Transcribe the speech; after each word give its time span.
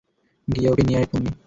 গিয়ে 0.47 0.69
ওকে 0.71 0.83
নিয়ে 0.87 0.97
আয় 0.99 1.07
পোন্নি। 1.11 1.31